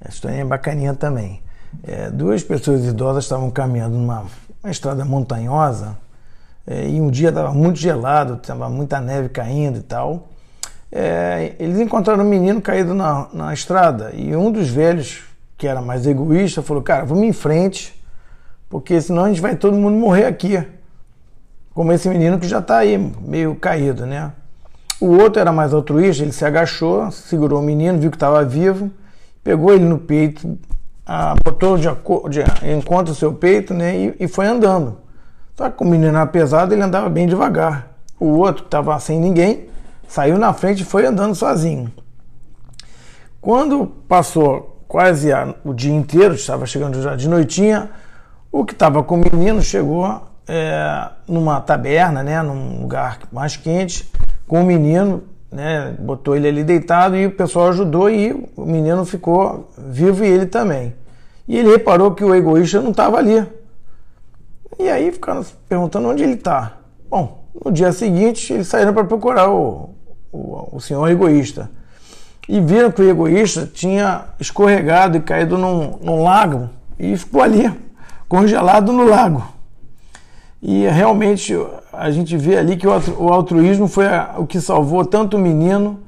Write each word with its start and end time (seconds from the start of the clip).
Essa 0.00 0.14
história 0.14 0.36
é 0.36 0.44
bacaninha 0.44 0.94
também. 0.94 1.40
É, 1.82 2.10
duas 2.10 2.42
pessoas 2.42 2.84
idosas 2.84 3.24
estavam 3.24 3.50
caminhando 3.50 3.96
numa 3.96 4.26
estrada 4.66 5.04
montanhosa 5.04 5.96
é, 6.66 6.88
e 6.88 7.00
um 7.00 7.10
dia 7.10 7.30
estava 7.30 7.52
muito 7.52 7.78
gelado, 7.78 8.34
estava 8.34 8.68
muita 8.68 9.00
neve 9.00 9.30
caindo 9.30 9.78
e 9.78 9.82
tal. 9.82 10.28
É, 10.92 11.54
eles 11.58 11.80
encontraram 11.80 12.24
um 12.24 12.28
menino 12.28 12.60
caído 12.60 12.94
na, 12.94 13.28
na 13.32 13.54
estrada 13.54 14.12
e 14.14 14.36
um 14.36 14.52
dos 14.52 14.68
velhos, 14.68 15.22
que 15.56 15.66
era 15.66 15.80
mais 15.80 16.06
egoísta, 16.06 16.62
falou: 16.62 16.82
Cara, 16.82 17.04
vamos 17.04 17.24
em 17.24 17.32
frente, 17.32 17.98
porque 18.68 19.00
senão 19.00 19.24
a 19.24 19.28
gente 19.28 19.40
vai 19.40 19.56
todo 19.56 19.76
mundo 19.76 19.96
morrer 19.96 20.26
aqui. 20.26 20.62
Como 21.72 21.92
esse 21.92 22.08
menino 22.08 22.38
que 22.38 22.48
já 22.48 22.58
está 22.58 22.78
aí, 22.78 22.96
meio 22.96 23.54
caído, 23.54 24.06
né? 24.06 24.32
O 25.00 25.08
outro 25.08 25.40
era 25.40 25.52
mais 25.52 25.74
altruísta, 25.74 26.22
ele 26.22 26.32
se 26.32 26.44
agachou, 26.44 27.10
segurou 27.10 27.60
o 27.60 27.62
menino, 27.62 27.98
viu 27.98 28.10
que 28.10 28.16
estava 28.16 28.44
vivo, 28.44 28.90
pegou 29.44 29.72
ele 29.72 29.84
no 29.84 29.98
peito, 29.98 30.58
botou 31.44 31.76
de, 31.76 31.88
de 32.30 32.42
encontro 32.72 33.12
o 33.12 33.16
seu 33.16 33.32
peito 33.32 33.74
né, 33.74 33.96
e, 33.96 34.16
e 34.20 34.28
foi 34.28 34.46
andando. 34.46 34.98
Só 35.54 35.70
que 35.70 35.82
o 35.82 35.86
menino 35.86 36.16
era 36.16 36.26
pesado, 36.26 36.74
ele 36.74 36.82
andava 36.82 37.08
bem 37.08 37.26
devagar. 37.26 37.88
O 38.18 38.38
outro, 38.38 38.62
que 38.62 38.68
estava 38.68 38.98
sem 38.98 39.20
ninguém, 39.20 39.68
saiu 40.08 40.38
na 40.38 40.52
frente 40.52 40.82
e 40.82 40.84
foi 40.84 41.06
andando 41.06 41.34
sozinho. 41.34 41.92
Quando 43.40 43.86
passou 44.08 44.82
quase 44.88 45.30
o 45.64 45.74
dia 45.74 45.94
inteiro, 45.94 46.34
estava 46.34 46.66
chegando 46.66 47.00
já 47.02 47.14
de 47.14 47.28
noitinha, 47.28 47.90
o 48.50 48.64
que 48.64 48.72
estava 48.72 49.02
com 49.02 49.16
o 49.16 49.18
menino 49.18 49.60
chegou 49.60 50.22
é, 50.48 51.08
numa 51.28 51.60
taberna, 51.60 52.22
né, 52.22 52.42
num 52.42 52.80
lugar 52.80 53.18
mais 53.30 53.56
quente, 53.56 54.10
com 54.46 54.62
o 54.62 54.64
menino, 54.64 55.22
né, 55.50 55.94
botou 55.98 56.36
ele 56.36 56.48
ali 56.48 56.64
deitado 56.64 57.16
e 57.16 57.26
o 57.26 57.30
pessoal 57.30 57.68
ajudou 57.68 58.10
e 58.10 58.32
o 58.56 58.64
menino 58.64 59.04
ficou 59.04 59.70
vivo 59.76 60.24
e 60.24 60.28
ele 60.28 60.46
também. 60.46 60.94
E 61.48 61.56
ele 61.56 61.70
reparou 61.70 62.12
que 62.12 62.24
o 62.24 62.34
egoísta 62.34 62.80
não 62.80 62.90
estava 62.90 63.18
ali. 63.18 63.46
E 64.78 64.88
aí 64.88 65.10
ficaram 65.10 65.44
perguntando 65.68 66.08
onde 66.08 66.22
ele 66.22 66.34
está. 66.34 66.78
Bom, 67.08 67.44
no 67.64 67.70
dia 67.70 67.92
seguinte 67.92 68.52
eles 68.52 68.66
saíram 68.66 68.92
para 68.92 69.04
procurar 69.04 69.50
o, 69.50 69.90
o, 70.32 70.76
o, 70.76 70.80
senhor 70.80 71.08
egoísta. 71.08 71.70
E 72.48 72.60
viram 72.60 72.90
que 72.90 73.02
o 73.02 73.08
egoísta 73.08 73.66
tinha 73.66 74.26
escorregado 74.38 75.16
e 75.16 75.20
caído 75.20 75.56
num, 75.56 75.98
num 76.02 76.22
lago 76.22 76.68
e 76.98 77.16
ficou 77.16 77.42
ali, 77.42 77.72
congelado 78.28 78.92
no 78.92 79.04
lago. 79.04 79.46
E 80.60 80.86
realmente 80.88 81.54
a 81.96 82.10
gente 82.10 82.36
vê 82.36 82.56
ali 82.58 82.76
que 82.76 82.86
o 82.86 83.32
altruísmo 83.32 83.88
foi 83.88 84.06
o 84.36 84.46
que 84.46 84.60
salvou 84.60 85.04
tanto 85.04 85.36
o 85.36 85.40
menino 85.40 86.00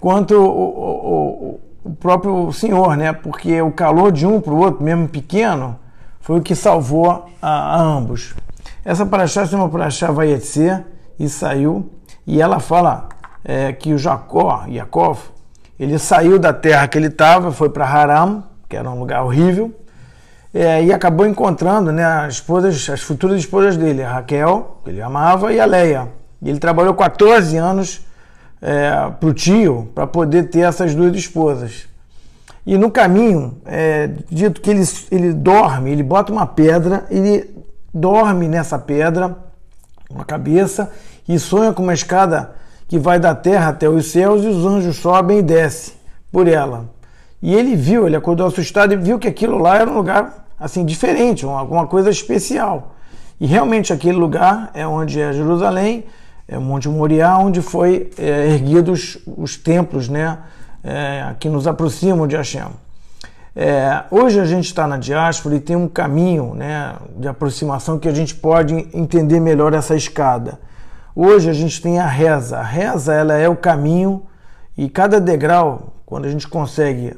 quanto 0.00 0.34
o, 0.34 0.44
o, 0.44 1.60
o 1.84 1.90
próprio 1.94 2.52
senhor, 2.52 2.96
né? 2.96 3.12
Porque 3.12 3.60
o 3.60 3.72
calor 3.72 4.12
de 4.12 4.26
um 4.26 4.40
para 4.40 4.52
o 4.52 4.58
outro, 4.58 4.82
mesmo 4.82 5.08
pequeno, 5.08 5.78
foi 6.20 6.38
o 6.38 6.42
que 6.42 6.54
salvou 6.54 7.26
a, 7.42 7.76
a 7.76 7.80
ambos. 7.80 8.34
Essa 8.84 9.04
paraxá 9.04 9.44
uma 9.52 9.68
paraxá 9.68 10.08
ser 10.40 10.84
e 11.18 11.28
saiu, 11.28 11.90
e 12.26 12.40
ela 12.40 12.58
fala 12.58 13.08
é, 13.44 13.72
que 13.72 13.92
o 13.92 13.98
Jacó, 13.98 14.64
Yaakov, 14.68 15.18
ele 15.78 15.98
saiu 15.98 16.38
da 16.38 16.52
terra 16.52 16.88
que 16.88 16.96
ele 16.96 17.08
estava, 17.08 17.50
foi 17.50 17.68
para 17.68 17.86
Haram, 17.86 18.44
que 18.68 18.76
era 18.76 18.90
um 18.90 18.98
lugar 18.98 19.22
horrível, 19.24 19.74
é, 20.54 20.84
e 20.84 20.92
acabou 20.92 21.26
encontrando 21.26 21.90
né, 21.90 22.04
as, 22.04 22.34
esposas, 22.34 22.88
as 22.88 23.00
futuras 23.00 23.40
esposas 23.40 23.76
dele, 23.76 24.04
a 24.04 24.12
Raquel, 24.12 24.78
que 24.84 24.90
ele 24.90 25.02
amava, 25.02 25.52
e 25.52 25.58
a 25.58 25.64
Leia. 25.64 26.08
E 26.40 26.48
ele 26.48 26.60
trabalhou 26.60 26.94
14 26.94 27.56
anos 27.56 28.06
é, 28.62 29.10
para 29.18 29.28
o 29.28 29.34
tio 29.34 29.90
para 29.92 30.06
poder 30.06 30.44
ter 30.44 30.60
essas 30.60 30.94
duas 30.94 31.14
esposas. 31.16 31.88
E 32.64 32.78
no 32.78 32.88
caminho, 32.88 33.58
é, 33.66 34.08
dito 34.30 34.60
que 34.60 34.70
ele, 34.70 34.84
ele 35.10 35.32
dorme, 35.32 35.90
ele 35.90 36.04
bota 36.04 36.32
uma 36.32 36.46
pedra, 36.46 37.04
ele 37.10 37.50
dorme 37.92 38.46
nessa 38.46 38.78
pedra, 38.78 39.36
uma 40.08 40.24
cabeça, 40.24 40.90
e 41.28 41.36
sonha 41.36 41.72
com 41.72 41.82
uma 41.82 41.94
escada 41.94 42.52
que 42.86 42.98
vai 42.98 43.18
da 43.18 43.34
terra 43.34 43.70
até 43.70 43.88
os 43.88 44.12
céus 44.12 44.44
e 44.44 44.46
os 44.46 44.64
anjos 44.64 44.96
sobem 44.96 45.38
e 45.38 45.42
descem 45.42 45.94
por 46.30 46.46
ela. 46.46 46.88
E 47.42 47.54
ele 47.54 47.74
viu, 47.74 48.06
ele 48.06 48.16
acordou 48.16 48.46
assustado 48.46 48.92
e 48.92 48.96
viu 48.96 49.18
que 49.18 49.28
aquilo 49.28 49.58
lá 49.58 49.76
era 49.76 49.90
um 49.90 49.96
lugar 49.96 50.43
assim 50.64 50.82
diferente, 50.82 51.44
alguma 51.44 51.86
coisa 51.86 52.08
especial. 52.08 52.94
E 53.38 53.46
realmente 53.46 53.92
aquele 53.92 54.16
lugar 54.16 54.70
é 54.72 54.86
onde 54.86 55.20
é 55.20 55.30
Jerusalém, 55.30 56.06
é 56.48 56.56
o 56.56 56.60
Monte 56.62 56.88
Moriá, 56.88 57.36
onde 57.36 57.60
foi 57.60 58.10
é, 58.16 58.48
erguidos 58.48 59.18
os 59.26 59.58
templos, 59.58 60.08
né, 60.08 60.38
é, 60.82 61.34
que 61.38 61.50
nos 61.50 61.66
aproximam 61.66 62.26
de 62.26 62.34
Hashem. 62.34 62.68
É, 63.54 64.04
hoje 64.10 64.40
a 64.40 64.46
gente 64.46 64.64
está 64.64 64.86
na 64.86 64.96
diáspora 64.96 65.54
e 65.54 65.60
tem 65.60 65.76
um 65.76 65.86
caminho 65.86 66.54
né, 66.54 66.96
de 67.14 67.28
aproximação 67.28 67.98
que 67.98 68.08
a 68.08 68.14
gente 68.14 68.34
pode 68.34 68.74
entender 68.94 69.40
melhor 69.40 69.74
essa 69.74 69.94
escada. 69.94 70.58
Hoje 71.14 71.50
a 71.50 71.52
gente 71.52 71.80
tem 71.80 72.00
a 72.00 72.06
reza. 72.06 72.56
A 72.56 72.62
reza 72.62 73.12
ela 73.12 73.34
é 73.34 73.48
o 73.50 73.54
caminho 73.54 74.22
e 74.78 74.88
cada 74.88 75.20
degrau, 75.20 75.92
quando 76.06 76.24
a 76.24 76.30
gente 76.30 76.48
consegue 76.48 77.14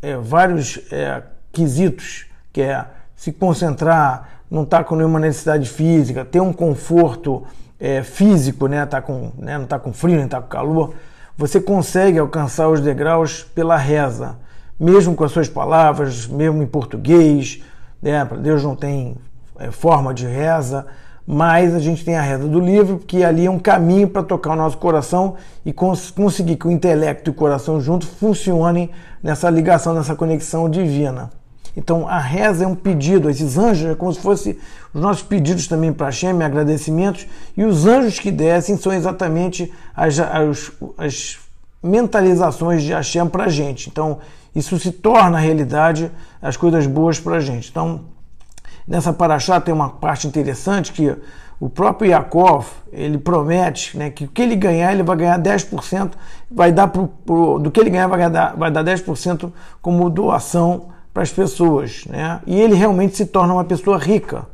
é, 0.00 0.16
vários 0.16 0.78
é, 0.92 1.22
quesitos 1.52 2.26
que 2.54 2.62
é 2.62 2.86
se 3.16 3.32
concentrar, 3.32 4.28
não 4.48 4.62
estar 4.62 4.78
tá 4.78 4.84
com 4.84 4.94
nenhuma 4.94 5.18
necessidade 5.18 5.68
física, 5.68 6.24
ter 6.24 6.40
um 6.40 6.52
conforto 6.52 7.42
é, 7.80 8.02
físico, 8.04 8.68
né? 8.68 8.86
Tá 8.86 9.02
com, 9.02 9.32
né? 9.36 9.56
não 9.56 9.64
está 9.64 9.76
com 9.76 9.92
frio, 9.92 10.14
nem 10.14 10.24
está 10.24 10.40
com 10.40 10.46
calor, 10.46 10.94
você 11.36 11.60
consegue 11.60 12.16
alcançar 12.16 12.68
os 12.68 12.80
degraus 12.80 13.42
pela 13.42 13.76
reza, 13.76 14.36
mesmo 14.78 15.16
com 15.16 15.24
as 15.24 15.32
suas 15.32 15.48
palavras, 15.48 16.28
mesmo 16.28 16.62
em 16.62 16.66
português, 16.66 17.60
né? 18.00 18.24
Deus 18.40 18.62
não 18.62 18.76
tem 18.76 19.16
é, 19.58 19.72
forma 19.72 20.14
de 20.14 20.24
reza, 20.24 20.86
mas 21.26 21.74
a 21.74 21.80
gente 21.80 22.04
tem 22.04 22.16
a 22.16 22.22
reza 22.22 22.46
do 22.46 22.60
livro, 22.60 23.00
que 23.00 23.24
ali 23.24 23.46
é 23.46 23.50
um 23.50 23.58
caminho 23.58 24.08
para 24.08 24.22
tocar 24.22 24.52
o 24.52 24.56
nosso 24.56 24.78
coração 24.78 25.34
e 25.66 25.72
cons 25.72 26.12
conseguir 26.12 26.54
que 26.54 26.68
o 26.68 26.70
intelecto 26.70 27.30
e 27.30 27.32
o 27.32 27.34
coração 27.34 27.80
juntos 27.80 28.08
funcionem 28.08 28.90
nessa 29.20 29.50
ligação, 29.50 29.92
nessa 29.92 30.14
conexão 30.14 30.70
divina. 30.70 31.30
Então 31.76 32.06
a 32.06 32.18
reza 32.18 32.64
é 32.64 32.66
um 32.66 32.74
pedido, 32.74 33.28
esses 33.28 33.58
anjos 33.58 33.90
é 33.90 33.94
como 33.94 34.12
se 34.12 34.20
fossem 34.20 34.56
os 34.92 35.00
nossos 35.00 35.22
pedidos 35.22 35.66
também 35.66 35.92
para 35.92 36.06
Hashem, 36.06 36.42
agradecimentos, 36.42 37.26
e 37.56 37.64
os 37.64 37.86
anjos 37.86 38.18
que 38.18 38.30
descem 38.30 38.76
são 38.76 38.92
exatamente 38.92 39.72
as, 39.94 40.18
as, 40.18 40.72
as 40.96 41.38
mentalizações 41.82 42.82
de 42.82 42.92
Hashem 42.92 43.26
para 43.28 43.44
a 43.44 43.48
gente. 43.48 43.88
Então 43.88 44.18
isso 44.54 44.78
se 44.78 44.92
torna 44.92 45.38
realidade 45.38 46.10
as 46.40 46.56
coisas 46.56 46.86
boas 46.86 47.18
para 47.18 47.36
a 47.36 47.40
gente. 47.40 47.70
Então 47.70 48.02
nessa 48.86 49.12
paraxá 49.12 49.60
tem 49.60 49.74
uma 49.74 49.90
parte 49.90 50.28
interessante 50.28 50.92
que 50.92 51.16
o 51.58 51.68
próprio 51.68 52.10
Yaakov, 52.10 52.66
ele 52.92 53.16
promete 53.16 53.96
né, 53.96 54.10
que 54.10 54.24
o 54.24 54.28
que 54.28 54.42
ele 54.42 54.56
ganhar, 54.56 54.92
ele 54.92 55.02
vai 55.02 55.16
ganhar 55.16 55.40
10%, 55.40 56.12
vai 56.50 56.72
dar 56.72 56.88
pro, 56.88 57.08
pro, 57.08 57.58
do 57.58 57.70
que 57.70 57.80
ele 57.80 57.90
ganhar, 57.90 58.06
vai 58.06 58.28
dar, 58.28 58.56
vai 58.56 58.70
dar 58.70 58.84
10% 58.84 59.52
como 59.80 60.10
doação 60.10 60.93
para 61.14 61.22
as 61.22 61.30
pessoas, 61.30 62.04
né? 62.06 62.40
E 62.44 62.60
ele 62.60 62.74
realmente 62.74 63.16
se 63.16 63.24
torna 63.24 63.54
uma 63.54 63.64
pessoa 63.64 63.96
rica. 63.96 64.46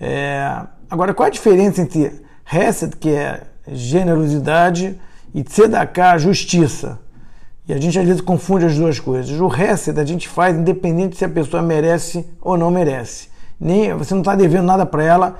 É... 0.00 0.60
Agora, 0.90 1.14
qual 1.14 1.28
a 1.28 1.30
diferença 1.30 1.80
entre 1.80 2.20
Hesed, 2.52 2.96
que 2.96 3.10
é 3.10 3.42
generosidade, 3.68 4.98
e 5.32 5.44
Tzedakah, 5.44 6.18
justiça? 6.18 6.98
E 7.68 7.72
a 7.72 7.78
gente 7.78 7.96
às 7.98 8.04
vezes 8.04 8.20
confunde 8.20 8.64
as 8.64 8.74
duas 8.74 8.98
coisas. 8.98 9.38
O 9.40 9.48
Hesed 9.54 10.00
a 10.00 10.04
gente 10.04 10.28
faz 10.28 10.56
independente 10.56 11.16
se 11.16 11.24
a 11.24 11.28
pessoa 11.28 11.62
merece 11.62 12.26
ou 12.40 12.56
não 12.56 12.70
merece. 12.70 13.28
Nem, 13.60 13.94
você 13.94 14.14
não 14.14 14.22
está 14.22 14.34
devendo 14.34 14.64
nada 14.64 14.84
para 14.84 15.04
ela, 15.04 15.36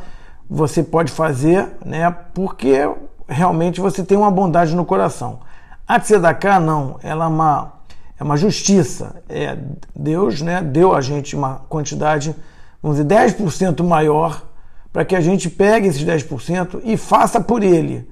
você 0.49 0.83
pode 0.83 1.11
fazer, 1.11 1.67
né? 1.85 2.15
Porque 2.33 2.89
realmente 3.27 3.81
você 3.81 4.05
tem 4.05 4.17
uma 4.17 4.31
bondade 4.31 4.77
no 4.77 4.85
coração. 4.85 5.41
A 5.87 5.99
Tzedakah 5.99 6.61
não, 6.61 6.99
ela 7.03 7.25
é 7.25 7.29
uma 7.29 7.78
é 8.19 8.25
uma 8.25 8.37
justiça. 8.37 9.23
É, 9.29 9.57
Deus 9.95 10.41
né, 10.41 10.63
deu 10.63 10.95
a 10.95 11.01
gente 11.01 11.37
uma 11.37 11.57
quantidade, 11.69 12.35
vamos 12.83 12.99
dizer, 12.99 13.09
10% 13.09 13.83
maior 13.85 14.45
para 14.93 15.05
que 15.05 15.15
a 15.15 15.21
gente 15.21 15.49
pegue 15.49 15.87
esses 15.87 16.05
10% 16.05 16.81
e 16.85 16.97
faça 16.97 17.41
por 17.41 17.63
ele. 17.63 18.09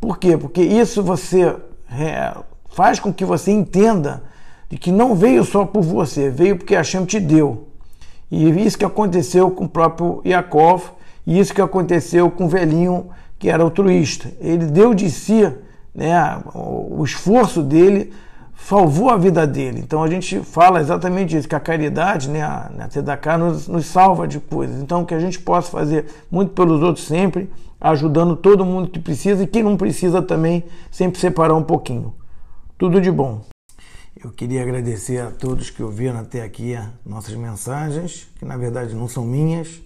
Por 0.00 0.18
quê? 0.18 0.36
Porque 0.36 0.62
isso 0.62 1.02
você 1.02 1.54
é, 1.92 2.34
faz 2.70 2.98
com 2.98 3.12
que 3.12 3.24
você 3.24 3.50
entenda 3.50 4.22
de 4.70 4.78
que 4.78 4.90
não 4.90 5.14
veio 5.14 5.44
só 5.44 5.66
por 5.66 5.82
você, 5.82 6.30
veio 6.30 6.56
porque 6.56 6.74
Hashem 6.74 7.04
te 7.04 7.20
deu. 7.20 7.68
E 8.30 8.48
isso 8.64 8.78
que 8.78 8.84
aconteceu 8.84 9.50
com 9.50 9.64
o 9.64 9.68
próprio 9.68 10.22
Yaakov, 10.24 10.84
e 11.26 11.38
isso 11.38 11.52
que 11.52 11.60
aconteceu 11.60 12.30
com 12.30 12.46
o 12.46 12.48
velhinho 12.48 13.10
que 13.38 13.50
era 13.50 13.62
altruísta. 13.62 14.30
Ele 14.40 14.66
deu 14.66 14.94
de 14.94 15.10
si 15.10 15.52
né, 15.94 16.40
o 16.54 17.02
esforço 17.04 17.62
dele 17.62 18.12
salvou 18.66 19.10
a 19.10 19.16
vida 19.16 19.46
dele. 19.46 19.80
Então 19.80 20.02
a 20.02 20.08
gente 20.08 20.40
fala 20.40 20.80
exatamente 20.80 21.36
isso, 21.36 21.48
que 21.48 21.54
a 21.54 21.60
caridade, 21.60 22.28
né, 22.28 22.42
a, 22.42 22.70
a 22.78 22.88
Tzedakah 22.88 23.38
nos, 23.38 23.66
nos 23.66 23.86
salva 23.86 24.28
de 24.28 24.38
coisas. 24.38 24.80
Então 24.80 25.04
que 25.04 25.14
a 25.14 25.18
gente 25.18 25.38
possa 25.38 25.70
fazer 25.70 26.06
muito 26.30 26.52
pelos 26.52 26.82
outros 26.82 27.06
sempre, 27.06 27.50
ajudando 27.80 28.36
todo 28.36 28.64
mundo 28.64 28.90
que 28.90 28.98
precisa 28.98 29.42
e 29.42 29.46
quem 29.46 29.62
não 29.62 29.76
precisa 29.76 30.22
também, 30.22 30.64
sempre 30.90 31.18
separar 31.18 31.54
um 31.54 31.62
pouquinho. 31.62 32.14
Tudo 32.76 33.00
de 33.00 33.10
bom. 33.10 33.42
Eu 34.22 34.30
queria 34.30 34.62
agradecer 34.62 35.18
a 35.18 35.30
todos 35.30 35.70
que 35.70 35.82
ouviram 35.82 36.18
até 36.18 36.42
aqui 36.42 36.78
nossas 37.06 37.34
mensagens, 37.34 38.28
que 38.38 38.44
na 38.44 38.56
verdade 38.56 38.94
não 38.94 39.08
são 39.08 39.24
minhas, 39.24 39.80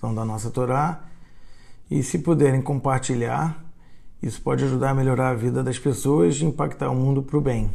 são 0.00 0.12
da 0.14 0.24
nossa 0.24 0.50
Torá. 0.50 1.00
E 1.90 2.02
se 2.02 2.18
puderem 2.18 2.60
compartilhar, 2.60 3.64
isso 4.22 4.42
pode 4.42 4.64
ajudar 4.64 4.90
a 4.90 4.94
melhorar 4.94 5.30
a 5.30 5.34
vida 5.34 5.62
das 5.62 5.78
pessoas 5.78 6.36
e 6.36 6.44
impactar 6.44 6.90
o 6.90 6.94
mundo 6.94 7.22
para 7.22 7.38
o 7.38 7.40
bem. 7.40 7.70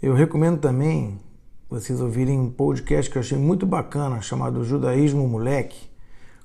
Eu 0.00 0.14
recomendo 0.14 0.60
também 0.60 1.18
vocês 1.68 2.00
ouvirem 2.00 2.38
um 2.38 2.48
podcast 2.48 3.10
que 3.10 3.18
eu 3.18 3.20
achei 3.20 3.36
muito 3.36 3.66
bacana, 3.66 4.22
chamado 4.22 4.62
Judaísmo 4.62 5.26
Moleque, 5.26 5.90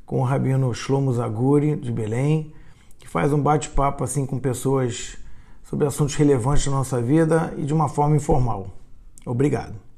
com 0.08 0.22
o 0.22 0.24
rabino 0.24 0.74
Shlomo 0.74 1.14
Zaguri, 1.14 1.76
de 1.76 1.92
Belém, 1.92 2.52
que 2.98 3.08
faz 3.08 3.32
um 3.32 3.40
bate-papo 3.40 4.04
assim 4.04 4.26
com 4.26 4.40
pessoas 4.40 5.18
sobre 5.64 5.86
assuntos 5.86 6.16
relevantes 6.16 6.66
da 6.66 6.72
nossa 6.72 7.00
vida 7.00 7.54
e 7.56 7.64
de 7.64 7.76
uma 7.76 7.88
forma 7.88 8.16
informal. 8.16 8.72
Obrigado. 9.24 9.93